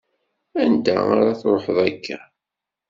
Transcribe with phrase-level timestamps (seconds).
[0.63, 2.19] Anda ar ad tṛuḥeḍ akka?